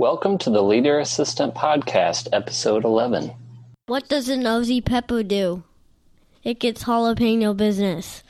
Welcome 0.00 0.38
to 0.38 0.48
the 0.48 0.62
Leader 0.62 0.98
Assistant 0.98 1.54
Podcast, 1.54 2.26
Episode 2.32 2.86
11. 2.86 3.34
What 3.84 4.08
does 4.08 4.30
a 4.30 4.36
nosy 4.38 4.80
pepper 4.80 5.22
do? 5.22 5.62
It 6.42 6.58
gets 6.58 6.84
jalapeno 6.84 7.54
business. 7.54 8.22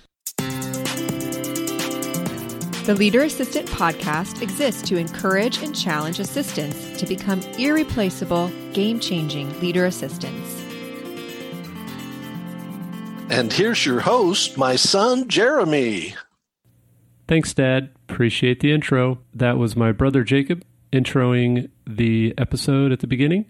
The 2.87 2.97
Leader 2.99 3.23
Assistant 3.23 3.69
podcast 3.69 4.43
exists 4.43 4.83
to 4.89 4.97
encourage 4.97 5.63
and 5.63 5.73
challenge 5.73 6.19
assistants 6.19 6.99
to 6.99 7.07
become 7.07 7.41
irreplaceable, 7.57 8.51
game 8.73 8.99
changing 8.99 9.57
leader 9.61 9.85
assistants. 9.85 10.61
And 13.29 13.53
here's 13.53 13.87
your 13.87 14.01
host, 14.01 14.59
my 14.59 14.75
son, 14.75 15.29
Jeremy. 15.29 16.17
Thanks, 17.29 17.55
Dad. 17.55 17.91
Appreciate 18.09 18.59
the 18.59 18.73
intro. 18.73 19.21
That 19.33 19.57
was 19.57 19.77
my 19.77 19.93
brother 19.93 20.25
Jacob 20.25 20.65
introing 20.93 21.71
the 21.87 22.35
episode 22.39 22.93
at 22.93 23.01
the 23.01 23.07
beginning, 23.07 23.47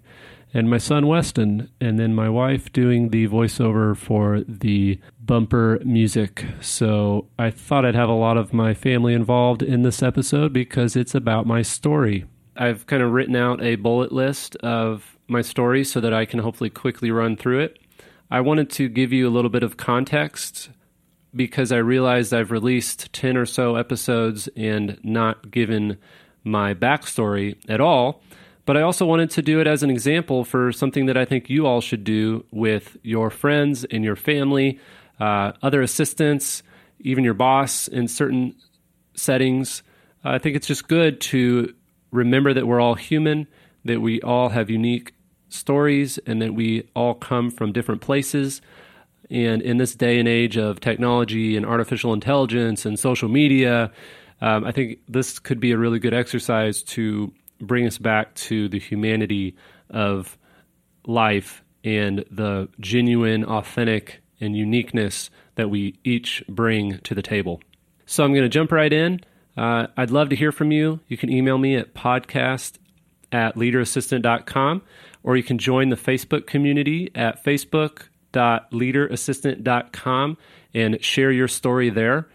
and 0.52 0.68
my 0.68 0.78
son 0.78 1.06
Weston, 1.06 1.70
and 1.80 1.98
then 1.98 2.14
my 2.14 2.28
wife 2.28 2.72
doing 2.72 3.10
the 3.10 3.28
voiceover 3.28 3.96
for 3.96 4.42
the 4.46 4.98
bumper 5.20 5.80
music. 5.84 6.44
So 6.60 7.28
I 7.38 7.50
thought 7.50 7.84
I'd 7.84 7.94
have 7.94 8.08
a 8.08 8.14
lot 8.14 8.36
of 8.36 8.52
my 8.52 8.74
family 8.74 9.14
involved 9.14 9.62
in 9.62 9.82
this 9.82 10.02
episode 10.02 10.52
because 10.52 10.96
it's 10.96 11.14
about 11.14 11.46
my 11.46 11.62
story. 11.62 12.24
I've 12.56 12.86
kind 12.86 13.02
of 13.02 13.12
written 13.12 13.36
out 13.36 13.62
a 13.62 13.76
bullet 13.76 14.12
list 14.12 14.56
of 14.56 15.16
my 15.28 15.40
story 15.40 15.84
so 15.84 16.00
that 16.00 16.12
I 16.12 16.24
can 16.24 16.40
hopefully 16.40 16.70
quickly 16.70 17.10
run 17.10 17.36
through 17.36 17.60
it. 17.60 17.78
I 18.30 18.40
wanted 18.40 18.70
to 18.70 18.88
give 18.88 19.12
you 19.12 19.28
a 19.28 19.30
little 19.30 19.50
bit 19.50 19.62
of 19.62 19.76
context 19.76 20.70
because 21.34 21.70
I 21.70 21.76
realized 21.76 22.34
I've 22.34 22.50
released 22.50 23.12
10 23.12 23.36
or 23.36 23.46
so 23.46 23.76
episodes 23.76 24.48
and 24.56 24.98
not 25.04 25.50
given 25.50 25.98
my 26.44 26.74
backstory 26.74 27.56
at 27.68 27.80
all. 27.80 28.22
But 28.66 28.76
I 28.76 28.82
also 28.82 29.04
wanted 29.04 29.30
to 29.30 29.42
do 29.42 29.60
it 29.60 29.66
as 29.66 29.82
an 29.82 29.90
example 29.90 30.44
for 30.44 30.70
something 30.70 31.06
that 31.06 31.16
I 31.16 31.24
think 31.24 31.50
you 31.50 31.66
all 31.66 31.80
should 31.80 32.04
do 32.04 32.44
with 32.50 32.96
your 33.02 33.30
friends 33.30 33.84
and 33.84 34.04
your 34.04 34.16
family, 34.16 34.78
uh, 35.18 35.52
other 35.62 35.82
assistants, 35.82 36.62
even 37.00 37.24
your 37.24 37.34
boss 37.34 37.88
in 37.88 38.06
certain 38.06 38.54
settings. 39.14 39.82
I 40.22 40.38
think 40.38 40.56
it's 40.56 40.66
just 40.66 40.88
good 40.88 41.20
to 41.22 41.74
remember 42.10 42.52
that 42.54 42.66
we're 42.66 42.80
all 42.80 42.94
human, 42.94 43.46
that 43.84 44.00
we 44.00 44.20
all 44.20 44.50
have 44.50 44.70
unique 44.70 45.14
stories, 45.48 46.18
and 46.18 46.40
that 46.42 46.54
we 46.54 46.88
all 46.94 47.14
come 47.14 47.50
from 47.50 47.72
different 47.72 48.02
places. 48.02 48.60
And 49.30 49.62
in 49.62 49.78
this 49.78 49.94
day 49.94 50.18
and 50.18 50.28
age 50.28 50.56
of 50.56 50.80
technology 50.80 51.56
and 51.56 51.64
artificial 51.64 52.12
intelligence 52.12 52.84
and 52.84 52.98
social 52.98 53.28
media, 53.28 53.90
um, 54.40 54.64
I 54.64 54.72
think 54.72 55.00
this 55.08 55.38
could 55.38 55.60
be 55.60 55.72
a 55.72 55.78
really 55.78 55.98
good 55.98 56.14
exercise 56.14 56.82
to 56.84 57.32
bring 57.60 57.86
us 57.86 57.98
back 57.98 58.34
to 58.34 58.68
the 58.68 58.78
humanity 58.78 59.56
of 59.90 60.38
life 61.06 61.62
and 61.84 62.24
the 62.30 62.68
genuine, 62.78 63.44
authentic, 63.44 64.22
and 64.40 64.56
uniqueness 64.56 65.30
that 65.56 65.68
we 65.68 65.98
each 66.04 66.42
bring 66.48 66.98
to 67.00 67.14
the 67.14 67.22
table. 67.22 67.60
So 68.06 68.24
I'm 68.24 68.32
going 68.32 68.44
to 68.44 68.48
jump 68.48 68.72
right 68.72 68.92
in. 68.92 69.20
Uh, 69.56 69.88
I'd 69.96 70.10
love 70.10 70.30
to 70.30 70.36
hear 70.36 70.52
from 70.52 70.72
you. 70.72 71.00
You 71.08 71.16
can 71.16 71.30
email 71.30 71.58
me 71.58 71.76
at 71.76 71.94
podcast 71.94 72.78
at 73.32 73.56
leaderassistant.com 73.56 74.82
or 75.22 75.36
you 75.36 75.42
can 75.42 75.58
join 75.58 75.90
the 75.90 75.96
Facebook 75.96 76.46
community 76.46 77.10
at 77.14 77.44
Facebook 77.44 78.04
www.leaderassistant.com 78.32 80.38
and 80.74 81.04
share 81.04 81.32
your 81.32 81.48
story 81.48 81.90
there. 81.90 82.28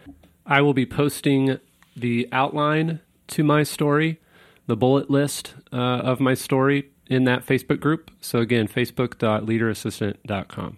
I 0.44 0.60
will 0.60 0.74
be 0.74 0.86
posting 0.86 1.58
the 1.96 2.28
outline 2.32 3.00
to 3.28 3.42
my 3.42 3.62
story, 3.62 4.20
the 4.66 4.76
bullet 4.76 5.08
list 5.10 5.54
uh, 5.72 5.76
of 5.76 6.20
my 6.20 6.34
story 6.34 6.90
in 7.08 7.24
that 7.24 7.46
Facebook 7.46 7.80
group. 7.80 8.10
So, 8.20 8.40
again, 8.40 8.68
facebook.leaderassistant.com. 8.68 10.76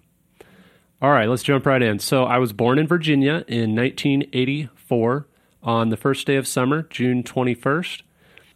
All 1.00 1.10
right, 1.10 1.28
let's 1.28 1.42
jump 1.42 1.66
right 1.66 1.82
in. 1.82 1.98
So, 1.98 2.22
I 2.24 2.38
was 2.38 2.52
born 2.52 2.78
in 2.78 2.86
Virginia 2.86 3.44
in 3.48 3.74
1984 3.74 5.26
on 5.62 5.88
the 5.90 5.96
first 5.96 6.26
day 6.26 6.36
of 6.36 6.46
summer, 6.46 6.82
June 6.84 7.22
21st. 7.22 8.02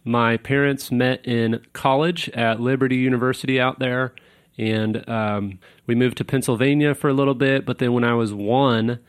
My 0.05 0.37
parents 0.37 0.91
met 0.91 1.25
in 1.25 1.61
college 1.73 2.29
at 2.29 2.59
Liberty 2.59 2.97
University 2.97 3.59
out 3.59 3.79
there 3.79 4.13
and 4.57 5.07
um, 5.09 5.59
we 5.87 5.95
moved 5.95 6.17
to 6.17 6.25
Pennsylvania 6.25 6.93
for 6.93 7.09
a 7.09 7.13
little 7.13 7.33
bit. 7.33 7.65
But 7.65 7.79
then 7.79 7.93
when 7.93 8.03
I 8.03 8.13
was 8.13 8.33
one, 8.33 8.99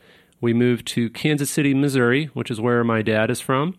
we 0.45 0.53
moved 0.53 0.85
to 0.85 1.09
Kansas 1.09 1.49
City, 1.49 1.73
Missouri, 1.73 2.25
which 2.35 2.51
is 2.51 2.61
where 2.61 2.83
my 2.83 3.01
dad 3.01 3.31
is 3.31 3.41
from. 3.41 3.75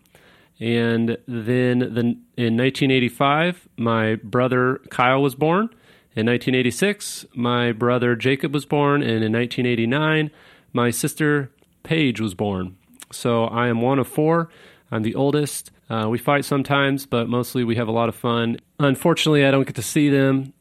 And 0.59 1.17
then 1.25 1.79
the, 1.79 2.01
in 2.35 2.57
1985, 2.57 3.69
my 3.77 4.15
brother 4.15 4.81
Kyle 4.89 5.21
was 5.21 5.33
born. 5.33 5.69
In 6.13 6.25
1986, 6.25 7.25
my 7.33 7.71
brother 7.71 8.17
Jacob 8.17 8.53
was 8.53 8.65
born. 8.65 9.01
And 9.01 9.23
in 9.23 9.31
1989, 9.31 10.29
my 10.73 10.89
sister 10.89 11.51
Paige 11.83 12.19
was 12.19 12.33
born. 12.33 12.75
So 13.13 13.45
I 13.45 13.69
am 13.69 13.81
one 13.81 13.97
of 13.97 14.07
four. 14.09 14.49
I'm 14.91 15.03
the 15.03 15.15
oldest. 15.15 15.71
Uh, 15.89 16.07
we 16.09 16.17
fight 16.17 16.43
sometimes, 16.43 17.05
but 17.05 17.29
mostly 17.29 17.63
we 17.63 17.77
have 17.77 17.87
a 17.87 17.93
lot 17.93 18.09
of 18.09 18.15
fun. 18.15 18.57
Unfortunately, 18.77 19.45
I 19.45 19.51
don't 19.51 19.65
get 19.65 19.75
to 19.75 19.81
see 19.81 20.09
them 20.09 20.51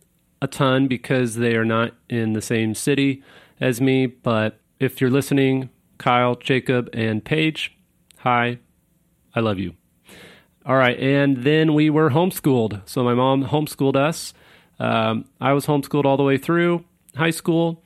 a 0.40 0.46
ton 0.46 0.86
because 0.86 1.34
they 1.34 1.56
are 1.56 1.64
not 1.64 1.94
in 2.08 2.34
the 2.34 2.42
same 2.42 2.76
city 2.76 3.24
as 3.60 3.80
me. 3.80 4.06
But 4.06 4.60
if 4.78 5.00
you're 5.00 5.10
listening, 5.10 5.70
Kyle, 5.98 6.34
Jacob, 6.34 6.88
and 6.92 7.24
Paige, 7.24 7.76
hi, 8.18 8.58
I 9.34 9.40
love 9.40 9.58
you. 9.58 9.74
All 10.64 10.76
right, 10.76 10.98
and 10.98 11.44
then 11.44 11.74
we 11.74 11.90
were 11.90 12.10
homeschooled. 12.10 12.82
So 12.86 13.04
my 13.04 13.14
mom 13.14 13.44
homeschooled 13.44 13.96
us. 13.96 14.34
Um, 14.78 15.26
I 15.40 15.52
was 15.52 15.66
homeschooled 15.66 16.04
all 16.04 16.16
the 16.16 16.22
way 16.24 16.38
through 16.38 16.84
high 17.14 17.30
school. 17.30 17.82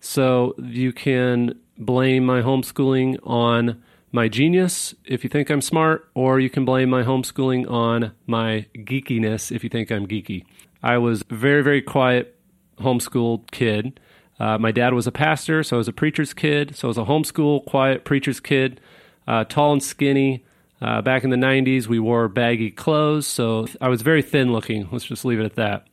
So 0.00 0.54
you 0.58 0.92
can 0.92 1.58
blame 1.78 2.26
my 2.26 2.42
homeschooling 2.42 3.18
on 3.22 3.82
my 4.12 4.28
genius 4.28 4.94
if 5.04 5.24
you 5.24 5.30
think 5.30 5.50
I'm 5.50 5.60
smart, 5.60 6.08
or 6.14 6.38
you 6.38 6.50
can 6.50 6.64
blame 6.64 6.90
my 6.90 7.02
homeschooling 7.02 7.70
on 7.70 8.12
my 8.26 8.66
geekiness 8.76 9.50
if 9.50 9.64
you 9.64 9.70
think 9.70 9.90
I'm 9.90 10.06
geeky. 10.06 10.44
I 10.82 10.98
was 10.98 11.22
very, 11.30 11.62
very 11.62 11.82
quiet, 11.82 12.38
homeschooled 12.78 13.50
kid. 13.50 13.98
Uh, 14.38 14.58
my 14.58 14.72
dad 14.72 14.94
was 14.94 15.06
a 15.06 15.12
pastor, 15.12 15.62
so 15.62 15.76
I 15.76 15.78
was 15.78 15.88
a 15.88 15.92
preacher's 15.92 16.34
kid. 16.34 16.76
So 16.76 16.88
I 16.88 16.90
was 16.90 16.98
a 16.98 17.04
homeschool, 17.04 17.64
quiet 17.66 18.04
preacher's 18.04 18.40
kid, 18.40 18.80
uh, 19.26 19.44
tall 19.44 19.72
and 19.72 19.82
skinny. 19.82 20.44
Uh, 20.82 21.00
back 21.00 21.24
in 21.24 21.30
the 21.30 21.36
90s, 21.36 21.86
we 21.86 21.98
wore 21.98 22.28
baggy 22.28 22.70
clothes, 22.70 23.26
so 23.26 23.66
I 23.80 23.88
was 23.88 24.02
very 24.02 24.22
thin 24.22 24.52
looking. 24.52 24.88
Let's 24.90 25.04
just 25.04 25.24
leave 25.24 25.40
it 25.40 25.44
at 25.44 25.54
that. 25.54 25.86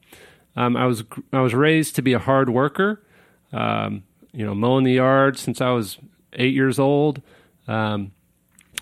Um, 0.55 0.75
I 0.75 0.85
was 0.85 1.03
I 1.31 1.39
was 1.39 1.53
raised 1.53 1.95
to 1.95 2.01
be 2.01 2.11
a 2.11 2.19
hard 2.19 2.49
worker. 2.49 3.01
Um, 3.53 4.03
you 4.33 4.45
know, 4.45 4.53
mowing 4.53 4.83
the 4.83 4.93
yard 4.93 5.37
since 5.37 5.61
I 5.61 5.69
was 5.69 5.97
eight 6.33 6.53
years 6.53 6.77
old. 6.77 7.21
Um, 7.67 8.11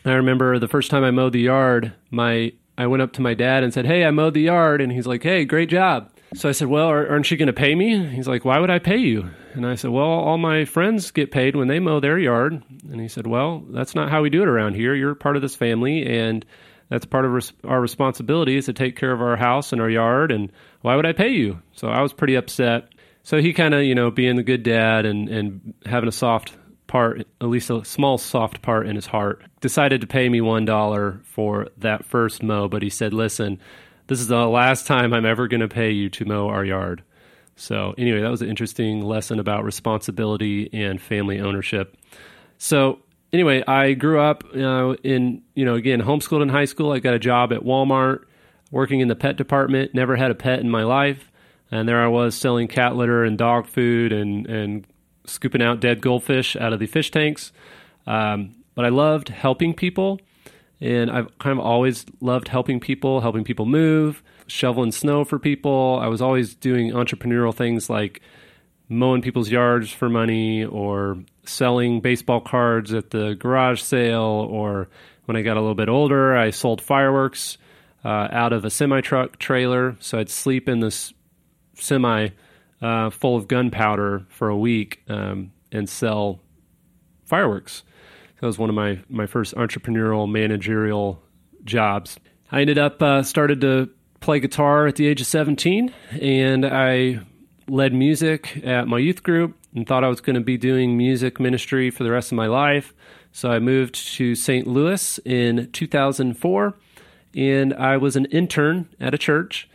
I 0.05 0.13
remember 0.13 0.57
the 0.57 0.67
first 0.67 0.89
time 0.89 1.03
I 1.03 1.11
mowed 1.11 1.33
the 1.33 1.41
yard, 1.41 1.93
my 2.09 2.53
I 2.77 2.87
went 2.87 3.01
up 3.03 3.11
to 3.13 3.21
my 3.21 3.33
dad 3.33 3.63
and 3.63 3.73
said, 3.73 3.85
Hey, 3.85 4.05
I 4.05 4.11
mowed 4.11 4.33
the 4.33 4.41
yard. 4.41 4.79
And 4.79 4.91
he's 4.91 5.05
like, 5.05 5.21
Hey, 5.21 5.43
great 5.43 5.69
job. 5.69 6.09
So 6.35 6.47
I 6.47 6.51
said, 6.51 6.67
Well, 6.67 6.87
aren't 6.87 7.31
you 7.31 7.37
going 7.37 7.47
to 7.47 7.53
pay 7.53 7.73
me? 7.73 8.05
He's 8.07 8.27
like, 8.27 8.45
Why 8.45 8.59
would 8.59 8.69
I 8.69 8.79
pay 8.79 8.97
you? 8.97 9.29
And 9.53 9.65
I 9.65 9.75
said, 9.75 9.91
Well, 9.91 10.05
all 10.05 10.37
my 10.37 10.65
friends 10.65 11.11
get 11.11 11.31
paid 11.31 11.55
when 11.55 11.67
they 11.67 11.79
mow 11.79 11.99
their 11.99 12.19
yard. 12.19 12.63
And 12.89 13.01
he 13.01 13.07
said, 13.07 13.25
Well, 13.25 13.63
that's 13.69 13.95
not 13.95 14.09
how 14.09 14.21
we 14.21 14.29
do 14.29 14.41
it 14.43 14.47
around 14.47 14.75
here. 14.75 14.93
You're 14.93 15.15
part 15.15 15.35
of 15.35 15.41
this 15.41 15.55
family, 15.55 16.05
and 16.05 16.45
that's 16.89 17.05
part 17.05 17.25
of 17.25 17.51
our 17.63 17.81
responsibility 17.81 18.57
is 18.57 18.65
to 18.65 18.73
take 18.73 18.95
care 18.95 19.11
of 19.11 19.21
our 19.21 19.37
house 19.37 19.71
and 19.71 19.81
our 19.81 19.89
yard. 19.89 20.31
And 20.31 20.51
why 20.81 20.95
would 20.95 21.05
I 21.05 21.13
pay 21.13 21.29
you? 21.29 21.61
So 21.73 21.87
I 21.87 22.01
was 22.01 22.13
pretty 22.13 22.35
upset. 22.35 22.89
So 23.23 23.41
he 23.41 23.53
kind 23.53 23.73
of, 23.73 23.83
you 23.83 23.95
know, 23.95 24.11
being 24.11 24.35
the 24.35 24.43
good 24.43 24.63
dad 24.63 25.05
and, 25.05 25.29
and 25.29 25.73
having 25.85 26.09
a 26.09 26.11
soft 26.11 26.55
part, 26.87 27.27
at 27.41 27.47
least 27.47 27.69
a 27.69 27.85
small 27.85 28.17
soft 28.17 28.61
part 28.61 28.87
in 28.87 28.95
his 28.95 29.05
heart, 29.05 29.43
decided 29.61 30.01
to 30.01 30.07
pay 30.07 30.27
me 30.29 30.39
$1 30.39 31.25
for 31.25 31.67
that 31.77 32.05
first 32.05 32.41
mow. 32.41 32.67
But 32.67 32.81
he 32.81 32.89
said, 32.89 33.13
listen, 33.13 33.59
this 34.09 34.19
is 34.19 34.27
the 34.27 34.47
last 34.47 34.87
time 34.87 35.13
I'm 35.13 35.25
ever 35.25 35.47
going 35.47 35.61
to 35.61 35.67
pay 35.67 35.91
you 35.91 36.09
to 36.09 36.25
mow 36.25 36.49
our 36.49 36.65
yard. 36.65 37.03
So, 37.55 37.93
anyway, 37.95 38.21
that 38.21 38.31
was 38.31 38.41
an 38.41 38.49
interesting 38.49 39.05
lesson 39.05 39.37
about 39.37 39.63
responsibility 39.63 40.67
and 40.73 40.99
family 40.99 41.39
ownership. 41.39 41.95
So, 42.57 42.99
anyway, 43.31 43.63
I 43.67 43.93
grew 43.93 44.19
up 44.19 44.43
uh, 44.55 44.95
in, 45.03 45.43
you 45.53 45.63
know, 45.63 45.75
again, 45.75 46.01
homeschooled 46.01 46.41
in 46.41 46.49
high 46.49 46.65
school. 46.65 46.91
I 46.91 46.97
got 46.97 47.13
a 47.13 47.19
job 47.19 47.53
at 47.53 47.61
Walmart 47.61 48.25
working 48.71 48.99
in 48.99 49.09
the 49.09 49.15
pet 49.15 49.37
department, 49.37 49.93
never 49.93 50.15
had 50.15 50.31
a 50.31 50.35
pet 50.35 50.59
in 50.59 50.71
my 50.71 50.83
life. 50.83 51.31
And 51.71 51.87
there 51.87 52.01
I 52.01 52.07
was 52.07 52.33
selling 52.33 52.67
cat 52.67 52.95
litter 52.95 53.23
and 53.23 53.37
dog 53.37 53.67
food 53.67 54.11
and, 54.11 54.47
and 54.47 54.87
scooping 55.25 55.61
out 55.61 55.81
dead 55.81 56.01
goldfish 56.01 56.55
out 56.55 56.73
of 56.73 56.79
the 56.79 56.87
fish 56.87 57.11
tanks. 57.11 57.51
Um, 58.07 58.55
but 58.73 58.85
I 58.85 58.89
loved 58.89 59.29
helping 59.29 59.75
people, 59.75 60.19
and 60.81 61.11
I've 61.11 61.37
kind 61.39 61.59
of 61.59 61.65
always 61.65 62.05
loved 62.21 62.47
helping 62.47 62.79
people, 62.79 63.21
helping 63.21 63.43
people 63.43 63.65
move, 63.65 64.23
shoveling 64.47 64.91
snow 64.91 65.23
for 65.25 65.39
people. 65.39 65.99
I 66.01 66.07
was 66.07 66.21
always 66.21 66.55
doing 66.55 66.91
entrepreneurial 66.91 67.53
things 67.53 67.89
like 67.89 68.21
mowing 68.87 69.21
people's 69.21 69.49
yards 69.49 69.91
for 69.91 70.09
money 70.09 70.63
or 70.65 71.17
selling 71.45 72.01
baseball 72.01 72.41
cards 72.41 72.93
at 72.93 73.11
the 73.11 73.35
garage 73.35 73.81
sale 73.81 74.47
or 74.49 74.87
when 75.25 75.35
I 75.35 75.43
got 75.43 75.57
a 75.57 75.59
little 75.59 75.75
bit 75.75 75.89
older, 75.89 76.35
I 76.35 76.49
sold 76.49 76.81
fireworks 76.81 77.59
uh, 78.03 78.29
out 78.31 78.51
of 78.51 78.65
a 78.65 78.71
semi 78.71 79.01
truck 79.01 79.37
trailer. 79.37 79.95
So 79.99 80.17
I'd 80.17 80.29
sleep 80.29 80.67
in 80.67 80.79
this 80.79 81.13
semi 81.75 82.29
uh, 82.81 83.09
full 83.11 83.35
of 83.35 83.47
gunpowder 83.47 84.25
for 84.29 84.49
a 84.49 84.57
week 84.57 85.03
um, 85.07 85.51
and 85.71 85.87
sell 85.87 86.39
fireworks. 87.25 87.83
That 88.39 88.47
was 88.47 88.57
one 88.57 88.69
of 88.69 88.75
my, 88.75 88.99
my 89.09 89.25
first 89.25 89.55
entrepreneurial 89.55 90.29
managerial 90.29 91.21
jobs. 91.63 92.17
I 92.51 92.61
ended 92.61 92.77
up 92.77 93.01
uh, 93.01 93.23
started 93.23 93.61
to 93.61 93.89
play 94.21 94.39
guitar 94.39 94.87
at 94.87 94.95
the 94.95 95.07
age 95.07 95.21
of 95.21 95.27
17 95.27 95.93
and 96.21 96.65
I 96.65 97.21
led 97.67 97.93
music 97.93 98.61
at 98.63 98.87
my 98.87 98.97
youth 98.97 99.23
group 99.23 99.55
and 99.75 99.87
thought 99.87 100.03
I 100.03 100.07
was 100.07 100.21
going 100.21 100.35
to 100.35 100.41
be 100.41 100.57
doing 100.57 100.97
music 100.97 101.39
ministry 101.39 101.91
for 101.91 102.03
the 102.03 102.11
rest 102.11 102.31
of 102.31 102.35
my 102.35 102.47
life. 102.47 102.93
So 103.31 103.51
I 103.51 103.59
moved 103.59 103.95
to 104.15 104.35
St. 104.35 104.65
Louis 104.65 105.19
in 105.19 105.69
2004 105.71 106.73
and 107.35 107.73
I 107.73 107.97
was 107.97 108.15
an 108.15 108.25
intern 108.25 108.89
at 108.99 109.13
a 109.13 109.17
church. 109.17 109.69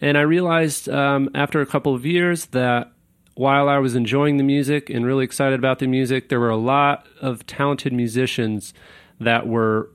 And 0.00 0.16
I 0.16 0.22
realized 0.22 0.88
um, 0.88 1.28
after 1.34 1.60
a 1.60 1.66
couple 1.66 1.94
of 1.94 2.06
years 2.06 2.46
that 2.46 2.92
while 3.34 3.68
I 3.68 3.78
was 3.78 3.94
enjoying 3.94 4.36
the 4.36 4.44
music 4.44 4.90
and 4.90 5.06
really 5.06 5.24
excited 5.24 5.58
about 5.58 5.78
the 5.78 5.86
music, 5.86 6.28
there 6.28 6.40
were 6.40 6.50
a 6.50 6.56
lot 6.56 7.06
of 7.20 7.46
talented 7.46 7.92
musicians 7.92 8.74
that 9.18 9.46
were 9.46 9.90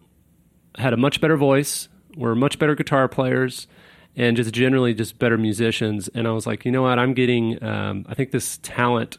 had 0.78 0.94
a 0.94 0.98
much 0.98 1.22
better 1.22 1.38
voice, 1.38 1.88
were 2.18 2.36
much 2.36 2.60
better 2.60 2.76
guitar 2.76 3.08
players, 3.08 3.68
and 4.16 4.38
just 4.38 4.54
generally 4.54 4.94
just 4.94 5.20
better 5.20 5.38
musicians. 5.38 6.08
And 6.10 6.28
I 6.28 6.32
was 6.32 6.48
like, 6.48 6.66
you 6.66 6.72
know 6.72 6.84
what? 6.84 7.00
I'm 7.00 7.14
getting. 7.14 7.62
Um, 7.64 8.06
I 8.08 8.14
think 8.14 8.32
this 8.32 8.60
talent 8.62 9.18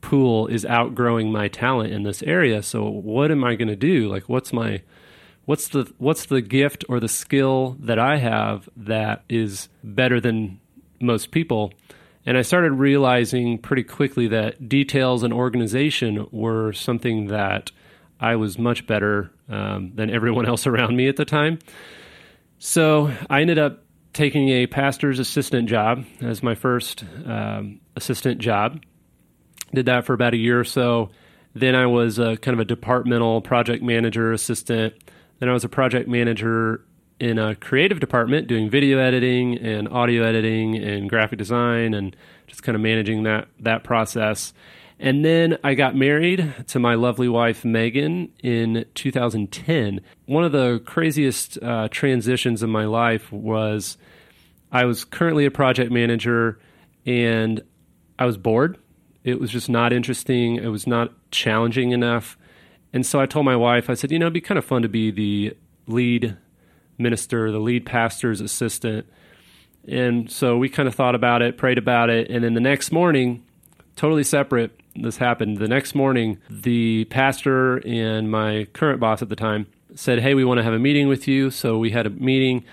pool 0.00 0.46
is 0.46 0.64
outgrowing 0.64 1.32
my 1.32 1.48
talent 1.48 1.92
in 1.92 2.02
this 2.02 2.22
area. 2.22 2.62
So 2.62 2.88
what 2.88 3.30
am 3.30 3.44
I 3.44 3.56
going 3.56 3.68
to 3.68 3.76
do? 3.76 4.08
Like, 4.08 4.28
what's 4.28 4.52
my 4.52 4.82
what's 5.44 5.68
the 5.68 5.92
what's 5.98 6.26
the 6.26 6.40
gift 6.40 6.84
or 6.88 7.00
the 7.00 7.08
skill 7.08 7.76
that 7.80 7.98
I 7.98 8.16
have 8.16 8.68
that 8.76 9.24
is 9.28 9.68
better 9.82 10.20
than 10.20 10.60
most 11.00 11.30
people? 11.30 11.72
And 12.28 12.36
I 12.36 12.42
started 12.42 12.72
realizing 12.72 13.56
pretty 13.56 13.84
quickly 13.84 14.28
that 14.28 14.68
details 14.68 15.22
and 15.22 15.32
organization 15.32 16.26
were 16.30 16.74
something 16.74 17.28
that 17.28 17.72
I 18.20 18.36
was 18.36 18.58
much 18.58 18.86
better 18.86 19.30
um, 19.48 19.92
than 19.94 20.10
everyone 20.10 20.44
else 20.46 20.66
around 20.66 20.94
me 20.94 21.08
at 21.08 21.16
the 21.16 21.24
time. 21.24 21.58
So 22.58 23.10
I 23.30 23.40
ended 23.40 23.58
up 23.58 23.82
taking 24.12 24.50
a 24.50 24.66
pastor's 24.66 25.18
assistant 25.18 25.70
job 25.70 26.04
as 26.20 26.42
my 26.42 26.54
first 26.54 27.02
um, 27.24 27.80
assistant 27.96 28.40
job. 28.40 28.82
Did 29.72 29.86
that 29.86 30.04
for 30.04 30.12
about 30.12 30.34
a 30.34 30.36
year 30.36 30.60
or 30.60 30.64
so. 30.64 31.08
Then 31.54 31.74
I 31.74 31.86
was 31.86 32.18
a, 32.18 32.36
kind 32.36 32.52
of 32.52 32.60
a 32.60 32.66
departmental 32.66 33.40
project 33.40 33.82
manager 33.82 34.32
assistant. 34.32 34.92
Then 35.38 35.48
I 35.48 35.54
was 35.54 35.64
a 35.64 35.68
project 35.70 36.10
manager 36.10 36.84
in 37.20 37.38
a 37.38 37.54
creative 37.56 38.00
department 38.00 38.46
doing 38.46 38.70
video 38.70 38.98
editing 38.98 39.58
and 39.58 39.88
audio 39.88 40.22
editing 40.22 40.76
and 40.76 41.08
graphic 41.08 41.38
design 41.38 41.94
and 41.94 42.16
just 42.46 42.62
kind 42.62 42.76
of 42.76 42.82
managing 42.82 43.24
that 43.24 43.48
that 43.60 43.84
process. 43.84 44.52
And 45.00 45.24
then 45.24 45.58
I 45.62 45.74
got 45.74 45.94
married 45.94 46.54
to 46.68 46.78
my 46.80 46.94
lovely 46.94 47.28
wife, 47.28 47.64
Megan, 47.64 48.30
in 48.42 48.84
2010. 48.94 50.00
One 50.26 50.42
of 50.42 50.50
the 50.50 50.80
craziest 50.84 51.56
uh, 51.62 51.88
transitions 51.88 52.64
in 52.64 52.70
my 52.70 52.84
life 52.84 53.30
was 53.30 53.96
I 54.72 54.84
was 54.84 55.04
currently 55.04 55.46
a 55.46 55.52
project 55.52 55.92
manager 55.92 56.58
and 57.06 57.62
I 58.18 58.26
was 58.26 58.36
bored. 58.36 58.78
It 59.22 59.40
was 59.40 59.50
just 59.50 59.68
not 59.68 59.92
interesting. 59.92 60.56
It 60.56 60.68
was 60.68 60.86
not 60.86 61.12
challenging 61.30 61.92
enough. 61.92 62.36
And 62.92 63.06
so 63.06 63.20
I 63.20 63.26
told 63.26 63.44
my 63.44 63.56
wife, 63.56 63.88
I 63.88 63.94
said, 63.94 64.10
you 64.10 64.18
know, 64.18 64.26
it'd 64.26 64.34
be 64.34 64.40
kind 64.40 64.58
of 64.58 64.64
fun 64.64 64.82
to 64.82 64.88
be 64.88 65.10
the 65.10 65.56
lead 65.86 66.36
minister, 66.98 67.50
the 67.50 67.58
lead 67.58 67.86
pastor's 67.86 68.40
assistant. 68.40 69.06
And 69.86 70.30
so 70.30 70.56
we 70.58 70.68
kind 70.68 70.88
of 70.88 70.94
thought 70.94 71.14
about 71.14 71.42
it, 71.42 71.56
prayed 71.56 71.78
about 71.78 72.10
it. 72.10 72.30
And 72.30 72.44
then 72.44 72.54
the 72.54 72.60
next 72.60 72.92
morning, 72.92 73.44
totally 73.96 74.24
separate, 74.24 74.78
this 74.94 75.16
happened. 75.16 75.58
The 75.58 75.68
next 75.68 75.94
morning, 75.94 76.38
the 76.50 77.04
pastor 77.06 77.78
and 77.86 78.30
my 78.30 78.66
current 78.72 79.00
boss 79.00 79.22
at 79.22 79.28
the 79.28 79.36
time 79.36 79.66
said, 79.94 80.20
Hey, 80.20 80.34
we 80.34 80.44
want 80.44 80.58
to 80.58 80.64
have 80.64 80.72
a 80.72 80.78
meeting 80.78 81.08
with 81.08 81.28
you. 81.28 81.50
So 81.50 81.78
we 81.78 81.90
had 81.90 82.06
a 82.06 82.10
meeting 82.10 82.64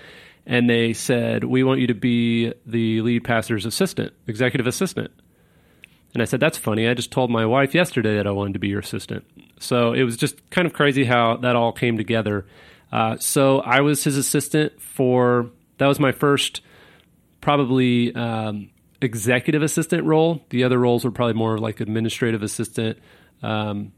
and 0.44 0.68
they 0.68 0.92
said, 0.92 1.44
We 1.44 1.64
want 1.64 1.80
you 1.80 1.86
to 1.88 1.94
be 1.94 2.52
the 2.64 3.00
lead 3.02 3.24
pastor's 3.24 3.66
assistant, 3.66 4.12
executive 4.26 4.66
assistant. 4.66 5.10
And 6.14 6.22
I 6.22 6.24
said, 6.24 6.40
That's 6.40 6.58
funny. 6.58 6.88
I 6.88 6.94
just 6.94 7.10
told 7.10 7.30
my 7.30 7.46
wife 7.46 7.74
yesterday 7.74 8.16
that 8.16 8.26
I 8.26 8.30
wanted 8.30 8.54
to 8.54 8.58
be 8.58 8.68
your 8.68 8.80
assistant. 8.80 9.24
So 9.58 9.92
it 9.92 10.04
was 10.04 10.16
just 10.16 10.48
kind 10.50 10.66
of 10.66 10.72
crazy 10.72 11.04
how 11.04 11.36
that 11.38 11.56
all 11.56 11.72
came 11.72 11.96
together. 11.96 12.46
Uh, 12.96 13.18
so 13.18 13.60
I 13.60 13.82
was 13.82 14.02
his 14.04 14.16
assistant 14.16 14.80
for, 14.80 15.50
that 15.76 15.86
was 15.86 16.00
my 16.00 16.12
first 16.12 16.62
probably 17.42 18.14
um, 18.14 18.70
executive 19.02 19.60
assistant 19.60 20.04
role. 20.04 20.42
The 20.48 20.64
other 20.64 20.78
roles 20.78 21.04
were 21.04 21.10
probably 21.10 21.34
more 21.34 21.58
like 21.58 21.80
administrative 21.80 22.42
assistant 22.42 22.98
um, 23.42 23.92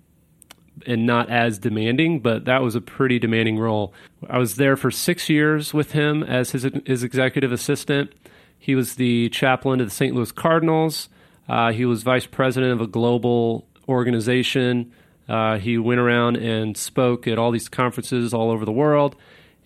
and 0.84 1.06
not 1.06 1.30
as 1.30 1.60
demanding, 1.60 2.18
but 2.18 2.46
that 2.46 2.60
was 2.60 2.74
a 2.74 2.80
pretty 2.80 3.20
demanding 3.20 3.56
role. 3.56 3.94
I 4.28 4.38
was 4.38 4.56
there 4.56 4.76
for 4.76 4.90
six 4.90 5.28
years 5.30 5.72
with 5.72 5.92
him 5.92 6.24
as 6.24 6.50
his, 6.50 6.66
his 6.84 7.04
executive 7.04 7.52
assistant. 7.52 8.12
He 8.58 8.74
was 8.74 8.96
the 8.96 9.28
chaplain 9.28 9.78
to 9.78 9.84
the 9.84 9.92
St. 9.92 10.12
Louis 10.12 10.32
Cardinals. 10.32 11.08
Uh, 11.48 11.70
he 11.70 11.84
was 11.84 12.02
vice 12.02 12.26
president 12.26 12.72
of 12.72 12.80
a 12.80 12.88
global 12.88 13.68
organization. 13.88 14.92
Uh, 15.28 15.58
he 15.58 15.78
went 15.78 16.00
around 16.00 16.36
and 16.36 16.76
spoke 16.76 17.26
at 17.26 17.38
all 17.38 17.50
these 17.50 17.68
conferences 17.68 18.32
all 18.32 18.50
over 18.50 18.64
the 18.64 18.72
world 18.72 19.14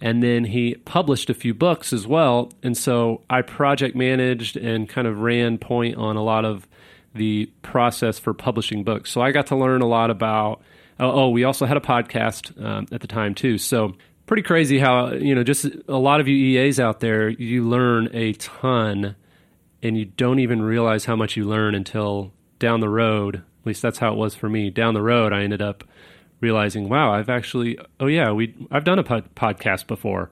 and 0.03 0.21
then 0.21 0.45
he 0.45 0.75
published 0.75 1.31
a 1.31 1.35
few 1.35 1.55
books 1.55 1.93
as 1.93 2.09
well. 2.09 2.51
And 2.65 2.77
so 2.77 3.23
I 3.31 3.43
project 3.43 3.95
managed 3.95 4.57
and 4.57 4.89
kind 4.89 5.07
of 5.07 5.21
ran 5.21 5.59
point 5.59 5.97
on 5.97 6.17
a 6.17 6.23
lot 6.23 6.45
of 6.45 6.67
the 7.15 7.49
process 7.63 8.19
for 8.19 8.35
publishing 8.35 8.83
books. 8.83 9.13
So 9.13 9.21
I 9.21 9.31
got 9.31 9.47
to 9.47 9.57
learn 9.57 9.81
a 9.81 9.87
lot 9.87 10.11
about. 10.11 10.61
Oh, 10.99 11.23
oh 11.23 11.29
we 11.29 11.45
also 11.45 11.67
had 11.67 11.77
a 11.77 11.81
podcast 11.81 12.61
um, 12.63 12.89
at 12.91 13.01
the 13.01 13.07
time 13.07 13.37
too. 13.37 13.59
So 13.59 13.95
pretty 14.27 14.43
crazy 14.43 14.81
how 14.81 15.13
you 15.13 15.37
know 15.37 15.45
just 15.45 15.67
a 15.87 15.97
lot 15.97 16.21
of 16.21 16.27
you 16.27 16.35
EAs 16.35 16.81
out 16.81 16.99
there, 16.99 17.29
you 17.29 17.69
learn 17.69 18.09
a 18.13 18.33
ton, 18.33 19.15
and 19.85 19.97
you 19.97 20.05
don't 20.05 20.41
even 20.41 20.63
realize 20.63 21.05
how 21.05 21.15
much 21.15 21.37
you 21.37 21.45
learn 21.45 21.77
until 21.77 22.33
down 22.59 22.81
the 22.81 22.89
road. 22.89 23.45
At 23.63 23.67
least 23.67 23.83
that's 23.83 23.99
how 23.99 24.13
it 24.13 24.17
was 24.17 24.35
for 24.35 24.49
me. 24.49 24.71
Down 24.71 24.95
the 24.95 25.03
road, 25.03 25.33
I 25.33 25.43
ended 25.43 25.63
up 25.63 25.85
realizing, 26.41 26.89
wow, 26.89 27.15
I've 27.15 27.29
actually, 27.29 27.79
oh 28.01 28.07
yeah, 28.07 28.33
we, 28.33 28.55
I've 28.71 28.85
done 28.85 28.99
a 28.99 29.05
pod- 29.05 29.33
podcast 29.37 29.87
before, 29.87 30.31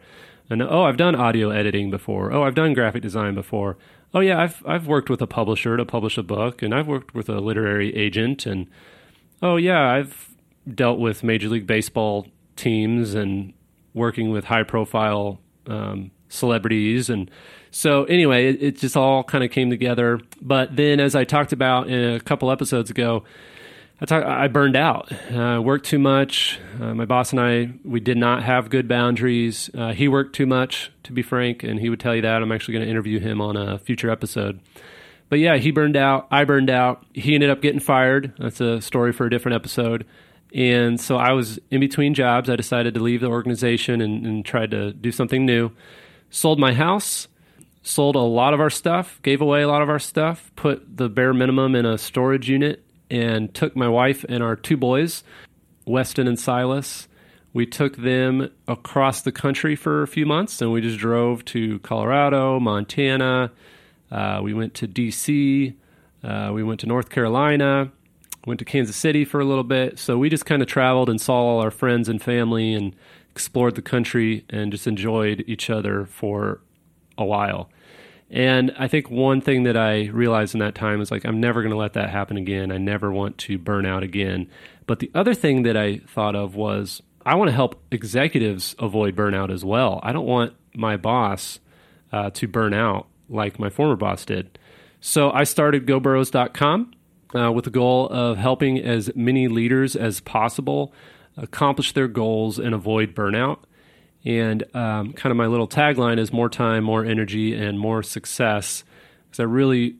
and 0.50 0.60
oh, 0.60 0.82
I've 0.82 0.96
done 0.96 1.14
audio 1.14 1.50
editing 1.50 1.90
before. 1.90 2.32
Oh, 2.32 2.42
I've 2.42 2.56
done 2.56 2.74
graphic 2.74 3.02
design 3.02 3.36
before. 3.36 3.78
Oh 4.12 4.18
yeah, 4.18 4.40
I've 4.40 4.66
I've 4.66 4.88
worked 4.88 5.08
with 5.08 5.22
a 5.22 5.28
publisher 5.28 5.76
to 5.76 5.84
publish 5.84 6.18
a 6.18 6.24
book, 6.24 6.62
and 6.62 6.74
I've 6.74 6.88
worked 6.88 7.14
with 7.14 7.28
a 7.28 7.40
literary 7.40 7.94
agent, 7.94 8.44
and 8.44 8.66
oh 9.40 9.56
yeah, 9.56 9.92
I've 9.92 10.30
dealt 10.74 10.98
with 10.98 11.22
Major 11.22 11.48
League 11.48 11.68
Baseball 11.68 12.26
teams 12.56 13.14
and 13.14 13.52
working 13.94 14.30
with 14.30 14.46
high 14.46 14.64
profile 14.64 15.40
um, 15.68 16.10
celebrities 16.30 17.10
and 17.10 17.30
so 17.70 18.04
anyway 18.04 18.48
it, 18.48 18.62
it 18.62 18.78
just 18.78 18.96
all 18.96 19.22
kind 19.22 19.44
of 19.44 19.50
came 19.50 19.68
together 19.68 20.18
but 20.40 20.74
then 20.74 20.98
as 20.98 21.14
i 21.14 21.24
talked 21.24 21.52
about 21.52 21.88
in 21.88 22.14
a 22.14 22.20
couple 22.20 22.50
episodes 22.50 22.90
ago 22.90 23.22
I, 24.02 24.06
talk, 24.06 24.24
I 24.24 24.48
burned 24.48 24.76
out. 24.76 25.12
Uh, 25.30 25.60
worked 25.62 25.84
too 25.84 25.98
much. 25.98 26.58
Uh, 26.80 26.94
my 26.94 27.04
boss 27.04 27.32
and 27.32 27.40
I, 27.40 27.70
we 27.84 28.00
did 28.00 28.16
not 28.16 28.42
have 28.42 28.70
good 28.70 28.88
boundaries. 28.88 29.68
Uh, 29.76 29.92
he 29.92 30.08
worked 30.08 30.34
too 30.34 30.46
much, 30.46 30.90
to 31.02 31.12
be 31.12 31.20
frank, 31.20 31.62
and 31.62 31.78
he 31.78 31.90
would 31.90 32.00
tell 32.00 32.16
you 32.16 32.22
that. 32.22 32.42
I'm 32.42 32.50
actually 32.50 32.72
going 32.72 32.86
to 32.86 32.90
interview 32.90 33.20
him 33.20 33.42
on 33.42 33.58
a 33.58 33.78
future 33.78 34.10
episode. 34.10 34.58
But 35.28 35.38
yeah, 35.38 35.58
he 35.58 35.70
burned 35.70 35.96
out. 35.96 36.28
I 36.30 36.44
burned 36.44 36.70
out. 36.70 37.04
He 37.12 37.34
ended 37.34 37.50
up 37.50 37.60
getting 37.60 37.78
fired. 37.78 38.32
That's 38.38 38.60
a 38.62 38.80
story 38.80 39.12
for 39.12 39.26
a 39.26 39.30
different 39.30 39.56
episode. 39.56 40.06
And 40.54 40.98
so 40.98 41.16
I 41.16 41.32
was 41.32 41.58
in 41.70 41.78
between 41.78 42.14
jobs. 42.14 42.48
I 42.48 42.56
decided 42.56 42.94
to 42.94 43.00
leave 43.00 43.20
the 43.20 43.28
organization 43.28 44.00
and, 44.00 44.26
and 44.26 44.44
tried 44.44 44.70
to 44.70 44.92
do 44.92 45.12
something 45.12 45.44
new. 45.44 45.70
Sold 46.30 46.60
my 46.60 46.72
house, 46.72 47.26
sold 47.82 48.14
a 48.14 48.20
lot 48.20 48.54
of 48.54 48.60
our 48.60 48.70
stuff, 48.70 49.20
gave 49.22 49.40
away 49.40 49.62
a 49.62 49.68
lot 49.68 49.82
of 49.82 49.88
our 49.88 49.98
stuff, 49.98 50.52
put 50.54 50.96
the 50.96 51.08
bare 51.08 51.34
minimum 51.34 51.74
in 51.74 51.84
a 51.84 51.98
storage 51.98 52.48
unit 52.48 52.84
and 53.10 53.52
took 53.52 53.74
my 53.74 53.88
wife 53.88 54.24
and 54.28 54.42
our 54.42 54.54
two 54.54 54.76
boys, 54.76 55.24
Weston 55.84 56.28
and 56.28 56.38
Silas. 56.38 57.08
We 57.52 57.66
took 57.66 57.96
them 57.96 58.48
across 58.68 59.22
the 59.22 59.32
country 59.32 59.74
for 59.74 60.02
a 60.02 60.06
few 60.06 60.24
months 60.24 60.62
and 60.62 60.72
we 60.72 60.80
just 60.80 60.98
drove 60.98 61.44
to 61.46 61.80
Colorado, 61.80 62.60
Montana. 62.60 63.50
Uh, 64.10 64.40
we 64.42 64.54
went 64.54 64.74
to 64.74 64.86
DC. 64.86 65.74
Uh, 66.22 66.50
we 66.54 66.62
went 66.62 66.80
to 66.80 66.86
North 66.86 67.10
Carolina. 67.10 67.90
Went 68.46 68.58
to 68.60 68.64
Kansas 68.64 68.96
City 68.96 69.24
for 69.24 69.40
a 69.40 69.44
little 69.44 69.64
bit. 69.64 69.98
So 69.98 70.16
we 70.16 70.28
just 70.28 70.46
kind 70.46 70.62
of 70.62 70.68
traveled 70.68 71.10
and 71.10 71.20
saw 71.20 71.34
all 71.34 71.60
our 71.60 71.70
friends 71.70 72.08
and 72.08 72.22
family 72.22 72.72
and 72.72 72.94
explored 73.40 73.74
the 73.74 73.80
country 73.80 74.44
and 74.50 74.70
just 74.70 74.86
enjoyed 74.86 75.42
each 75.46 75.70
other 75.70 76.04
for 76.04 76.60
a 77.16 77.24
while. 77.24 77.70
And 78.28 78.70
I 78.78 78.86
think 78.86 79.10
one 79.10 79.40
thing 79.40 79.62
that 79.62 79.78
I 79.78 80.08
realized 80.08 80.54
in 80.54 80.60
that 80.60 80.74
time 80.74 81.00
is 81.00 81.10
like, 81.10 81.24
I'm 81.24 81.40
never 81.40 81.62
going 81.62 81.72
to 81.72 81.78
let 81.78 81.94
that 81.94 82.10
happen 82.10 82.36
again. 82.36 82.70
I 82.70 82.76
never 82.76 83.10
want 83.10 83.38
to 83.38 83.56
burn 83.56 83.86
out 83.86 84.02
again. 84.02 84.48
But 84.86 84.98
the 84.98 85.10
other 85.14 85.32
thing 85.32 85.62
that 85.62 85.74
I 85.74 85.98
thought 86.06 86.36
of 86.36 86.54
was, 86.54 87.00
I 87.24 87.34
want 87.34 87.48
to 87.48 87.54
help 87.54 87.82
executives 87.90 88.76
avoid 88.78 89.16
burnout 89.16 89.50
as 89.50 89.64
well. 89.64 90.00
I 90.02 90.12
don't 90.12 90.26
want 90.26 90.52
my 90.74 90.98
boss 90.98 91.60
uh, 92.12 92.28
to 92.30 92.46
burn 92.46 92.74
out 92.74 93.06
like 93.30 93.58
my 93.58 93.70
former 93.70 93.96
boss 93.96 94.26
did. 94.26 94.58
So 95.00 95.30
I 95.30 95.44
started 95.44 95.86
GoBurrows.com 95.86 96.92
uh, 97.34 97.52
with 97.52 97.64
the 97.64 97.70
goal 97.70 98.06
of 98.08 98.36
helping 98.36 98.78
as 98.78 99.10
many 99.16 99.48
leaders 99.48 99.96
as 99.96 100.20
possible 100.20 100.92
accomplish 101.40 101.92
their 101.92 102.08
goals 102.08 102.58
and 102.58 102.74
avoid 102.74 103.14
burnout. 103.14 103.58
And 104.24 104.62
um, 104.74 105.12
kind 105.14 105.30
of 105.30 105.36
my 105.36 105.46
little 105.46 105.68
tagline 105.68 106.18
is 106.18 106.32
more 106.32 106.50
time, 106.50 106.84
more 106.84 107.04
energy, 107.04 107.54
and 107.54 107.78
more 107.78 108.02
success. 108.02 108.84
Because 109.24 109.40
I 109.40 109.44
really 109.44 109.96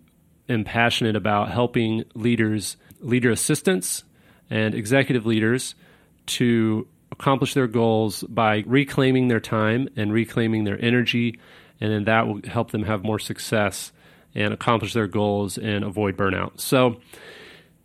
am 0.49 0.65
passionate 0.65 1.17
about 1.17 1.51
helping 1.51 2.05
leaders, 2.15 2.77
leader 3.01 3.31
assistants, 3.31 4.05
and 4.51 4.75
executive 4.75 5.25
leaders 5.25 5.75
to 6.27 6.87
accomplish 7.13 7.55
their 7.55 7.67
goals 7.67 8.23
by 8.25 8.63
reclaiming 8.67 9.29
their 9.29 9.41
time 9.41 9.89
and 9.97 10.13
reclaiming 10.13 10.65
their 10.65 10.83
energy. 10.85 11.39
And 11.81 11.91
then 11.91 12.05
that 12.05 12.27
will 12.27 12.41
help 12.45 12.73
them 12.73 12.83
have 12.85 13.03
more 13.03 13.19
success 13.19 13.93
and 14.35 14.53
accomplish 14.53 14.93
their 14.93 15.07
goals 15.07 15.57
and 15.57 15.83
avoid 15.83 16.17
burnout. 16.17 16.61
So 16.61 17.01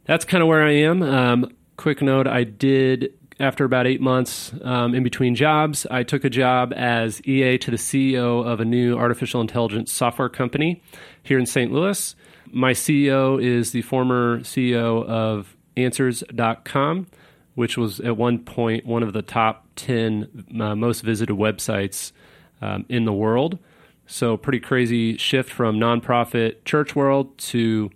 that's 0.04 0.26
kind 0.26 0.42
of 0.44 0.50
where 0.50 0.64
I 0.64 0.72
am. 0.72 1.02
Um, 1.02 1.52
quick 1.78 2.02
note 2.02 2.28
I 2.28 2.44
did 2.44 3.14
after 3.40 3.66
about 3.66 3.86
eight 3.86 4.02
months 4.02 4.54
um, 4.64 4.96
in 4.96 5.04
between 5.04 5.36
jobs, 5.36 5.86
I 5.92 6.04
took 6.04 6.24
a 6.24 6.30
job 6.30 6.74
as 6.76 7.22
EA 7.26 7.58
to 7.60 7.72
the 7.72 7.78
CEO 7.78 8.46
of 8.46 8.60
a 8.60 8.66
new 8.66 8.98
artificial 8.98 9.42
intelligence 9.42 9.92
software 9.92 10.30
company 10.30 10.82
here 11.24 11.38
in 11.38 11.46
St. 11.46 11.72
Louis. 11.72 12.16
My 12.52 12.72
CEO 12.72 13.42
is 13.44 13.72
the 13.72 13.82
former 13.82 14.40
CEO 14.40 15.06
of 15.06 15.56
Answers.com, 15.78 17.08
which 17.56 17.78
was 17.78 18.00
at 18.00 18.16
one 18.16 18.40
point 18.40 18.86
one 18.86 19.04
of 19.04 19.12
the 19.12 19.22
top 19.22 19.68
10 19.76 20.46
uh, 20.62 20.76
most 20.76 21.02
visited 21.02 21.36
websites 21.36 22.14
um, 22.62 22.86
in 22.88 23.04
the 23.04 23.12
world. 23.12 23.60
So, 24.08 24.38
pretty 24.38 24.60
crazy 24.60 25.18
shift 25.18 25.52
from 25.52 25.78
nonprofit 25.78 26.64
church 26.64 26.96
world 26.96 27.38
to 27.40 27.90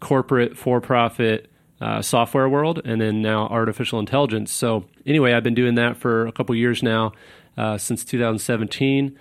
corporate 0.00 0.56
for 0.56 0.80
profit 0.80 1.50
uh, 1.80 2.02
software 2.02 2.48
world 2.48 2.80
and 2.84 3.00
then 3.00 3.22
now 3.22 3.46
artificial 3.48 3.98
intelligence. 3.98 4.52
So, 4.52 4.84
anyway, 5.06 5.32
I've 5.32 5.42
been 5.44 5.54
doing 5.54 5.76
that 5.76 5.96
for 5.96 6.26
a 6.26 6.32
couple 6.32 6.54
years 6.54 6.82
now, 6.82 7.12
uh, 7.56 7.78
since 7.78 8.04
2017. 8.04 9.16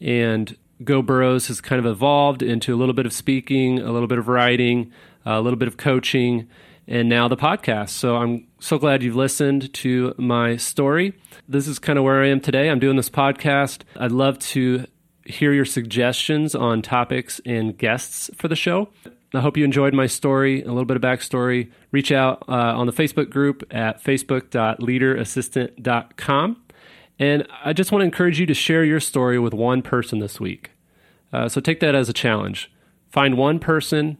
And 0.00 0.56
Go 0.84 1.00
Burrows 1.00 1.48
has 1.48 1.60
kind 1.60 1.78
of 1.78 1.86
evolved 1.86 2.42
into 2.42 2.74
a 2.74 2.76
little 2.76 2.94
bit 2.94 3.06
of 3.06 3.12
speaking, 3.12 3.78
a 3.78 3.92
little 3.92 4.08
bit 4.08 4.18
of 4.18 4.28
writing, 4.28 4.92
a 5.24 5.40
little 5.40 5.58
bit 5.58 5.68
of 5.68 5.76
coaching, 5.76 6.48
and 6.86 7.08
now 7.08 7.28
the 7.28 7.36
podcast. 7.36 7.90
So, 7.90 8.16
I'm 8.16 8.46
so 8.58 8.78
glad 8.78 9.02
you've 9.02 9.16
listened 9.16 9.72
to 9.74 10.14
my 10.18 10.56
story. 10.56 11.14
This 11.48 11.66
is 11.66 11.78
kind 11.78 11.98
of 11.98 12.04
where 12.04 12.22
I 12.22 12.28
am 12.28 12.40
today. 12.40 12.68
I'm 12.68 12.78
doing 12.80 12.96
this 12.96 13.10
podcast. 13.10 13.82
I'd 13.96 14.12
love 14.12 14.38
to 14.40 14.86
hear 15.24 15.52
your 15.52 15.64
suggestions 15.64 16.54
on 16.54 16.82
topics 16.82 17.40
and 17.46 17.76
guests 17.78 18.30
for 18.36 18.48
the 18.48 18.56
show. 18.56 18.88
I 19.34 19.40
hope 19.40 19.56
you 19.56 19.64
enjoyed 19.64 19.94
my 19.94 20.06
story, 20.06 20.62
a 20.62 20.68
little 20.68 20.84
bit 20.84 20.96
of 20.96 21.02
backstory. 21.02 21.72
Reach 21.90 22.12
out 22.12 22.44
uh, 22.48 22.76
on 22.76 22.86
the 22.86 22.92
Facebook 22.92 23.30
group 23.30 23.64
at 23.70 24.04
facebook.leaderassistant.com. 24.04 26.62
And 27.18 27.46
I 27.64 27.72
just 27.72 27.90
want 27.92 28.02
to 28.02 28.06
encourage 28.06 28.38
you 28.38 28.44
to 28.46 28.54
share 28.54 28.84
your 28.84 29.00
story 29.00 29.38
with 29.38 29.54
one 29.54 29.80
person 29.80 30.18
this 30.18 30.38
week. 30.38 30.72
Uh, 31.32 31.48
so 31.48 31.62
take 31.62 31.80
that 31.80 31.94
as 31.94 32.10
a 32.10 32.12
challenge. 32.12 32.70
Find 33.08 33.38
one 33.38 33.58
person, 33.58 34.18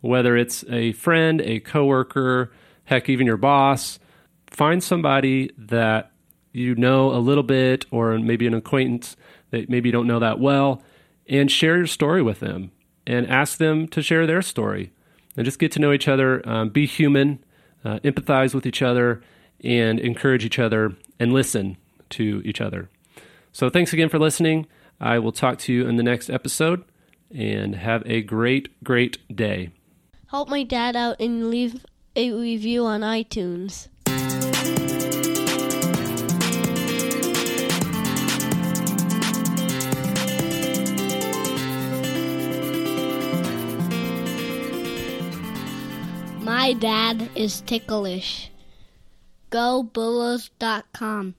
whether 0.00 0.36
it's 0.36 0.64
a 0.68 0.92
friend, 0.92 1.40
a 1.40 1.58
coworker, 1.60 2.52
heck, 2.84 3.08
even 3.08 3.26
your 3.26 3.36
boss. 3.36 3.98
Find 4.46 4.80
somebody 4.82 5.50
that 5.58 6.12
you 6.52 6.76
know 6.76 7.12
a 7.12 7.18
little 7.18 7.42
bit, 7.42 7.86
or 7.90 8.16
maybe 8.18 8.46
an 8.46 8.54
acquaintance 8.54 9.16
that 9.50 9.68
maybe 9.68 9.88
you 9.88 9.92
don't 9.92 10.06
know 10.06 10.20
that 10.20 10.38
well, 10.38 10.84
and 11.28 11.50
share 11.50 11.78
your 11.78 11.86
story 11.86 12.22
with 12.22 12.38
them 12.40 12.70
and 13.06 13.26
ask 13.28 13.58
them 13.58 13.88
to 13.88 14.02
share 14.02 14.26
their 14.26 14.42
story 14.42 14.92
and 15.36 15.44
just 15.44 15.58
get 15.58 15.72
to 15.72 15.80
know 15.80 15.92
each 15.92 16.08
other, 16.08 16.46
um, 16.48 16.68
be 16.68 16.86
human, 16.86 17.42
uh, 17.84 17.98
empathize 18.00 18.54
with 18.54 18.66
each 18.66 18.82
other, 18.82 19.22
and 19.64 19.98
encourage 20.00 20.44
each 20.44 20.58
other 20.58 20.94
and 21.18 21.32
listen 21.32 21.76
to 22.10 22.42
each 22.44 22.60
other. 22.60 22.88
So, 23.52 23.68
thanks 23.68 23.92
again 23.92 24.08
for 24.08 24.18
listening. 24.18 24.66
I 25.00 25.18
will 25.18 25.32
talk 25.32 25.58
to 25.60 25.72
you 25.72 25.88
in 25.88 25.96
the 25.96 26.02
next 26.02 26.30
episode 26.30 26.84
and 27.34 27.74
have 27.74 28.02
a 28.06 28.22
great, 28.22 28.68
great 28.84 29.18
day. 29.34 29.70
Help 30.28 30.48
my 30.48 30.62
dad 30.62 30.96
out 30.96 31.20
and 31.20 31.50
leave 31.50 31.84
a 32.16 32.32
review 32.32 32.84
on 32.84 33.00
iTunes. 33.00 33.88
My 46.62 46.74
dad 46.74 47.28
is 47.34 47.60
ticklish. 47.62 48.48
GoBullows.com. 49.50 51.34